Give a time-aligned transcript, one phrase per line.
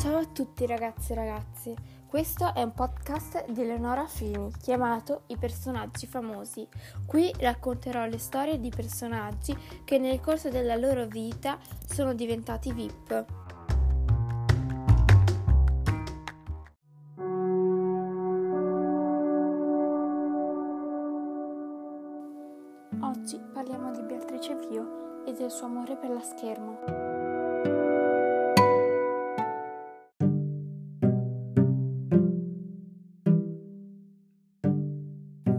[0.00, 1.74] Ciao a tutti ragazzi e ragazzi,
[2.06, 6.68] questo è un podcast di Eleonora Fini chiamato I personaggi famosi.
[7.04, 13.24] Qui racconterò le storie di personaggi che nel corso della loro vita sono diventati VIP.
[23.00, 27.07] Oggi parliamo di Beatrice Vio e del suo amore per la scherma.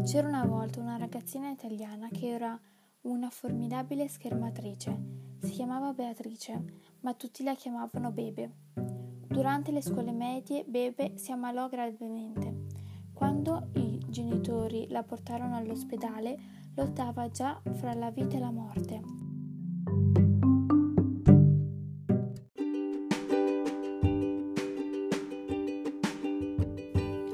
[0.10, 2.60] C'era una volta una ragazzina italiana che era
[3.02, 5.38] una formidabile schermatrice.
[5.40, 6.64] Si chiamava Beatrice,
[7.02, 8.52] ma tutti la chiamavano Bebe.
[8.74, 12.66] Durante le scuole medie Bebe si ammalò gravemente.
[13.14, 16.40] Quando i genitori la portarono all'ospedale,
[16.74, 19.02] lottava già fra la vita e la morte.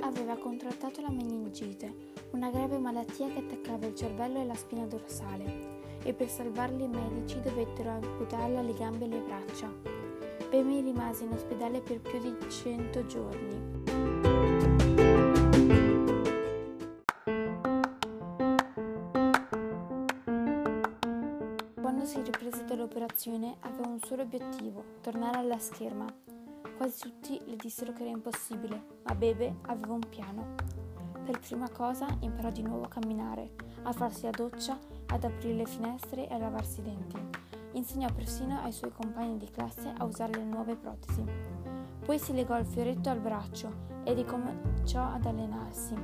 [0.02, 5.84] Aveva contrattato la meningite, una grave malattia che attaccava il cervello e la spina dorsale,
[6.04, 9.72] e per salvarli i medici dovettero amputarla le gambe e le braccia.
[10.50, 13.84] Bemi rimase in ospedale per più di 100 giorni.
[21.82, 26.06] Quando si riprese dall'operazione aveva un solo obiettivo, tornare alla scherma.
[26.76, 30.84] Quasi tutti le dissero che era impossibile, ma Bebe aveva un piano.
[31.26, 35.66] Per prima cosa imparò di nuovo a camminare, a farsi la doccia, ad aprire le
[35.66, 37.18] finestre e a lavarsi i denti.
[37.72, 41.24] Insegnò persino ai suoi compagni di classe a usare le nuove protesi.
[42.06, 43.70] Poi si legò il fioretto al braccio
[44.04, 45.96] e ricominciò ad allenarsi.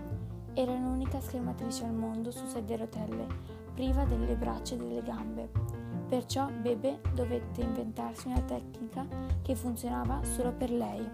[0.54, 3.28] Era l'unica schermatrice al mondo su sedia a rotelle,
[3.76, 5.52] priva delle braccia e delle gambe.
[6.10, 9.06] Perciò Bebe dovette inventarsi una tecnica
[9.44, 11.08] che funzionava solo per lei.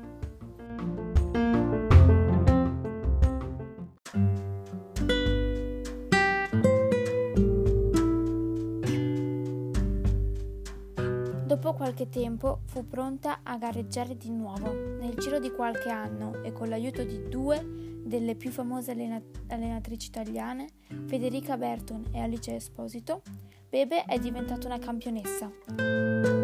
[11.67, 14.71] Dopo qualche tempo fu pronta a gareggiare di nuovo.
[14.71, 17.61] Nel giro di qualche anno e con l'aiuto di due
[18.05, 20.69] delle più famose allena- allenatrici italiane,
[21.07, 23.21] Federica Berton e Alice Esposito,
[23.67, 26.36] Bebe è diventata una campionessa.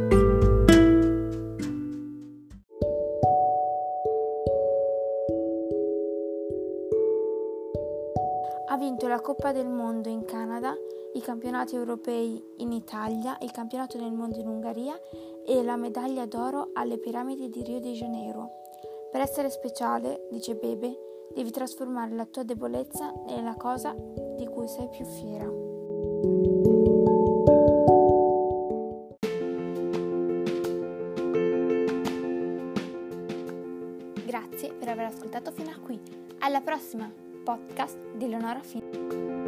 [8.66, 10.74] Ha vinto la Coppa del Mondo in Canada,
[11.14, 14.98] i campionati europei in Italia, il campionato del mondo in Ungheria
[15.46, 18.50] e la medaglia d'oro alle piramidi di Rio de Janeiro.
[19.12, 20.98] Per essere speciale, dice Bebe,
[21.36, 25.46] devi trasformare la tua debolezza nella cosa di cui sei più fiera.
[34.26, 36.00] Grazie per aver ascoltato fino a qui.
[36.40, 39.43] Alla prossima podcast di Leonora Fini.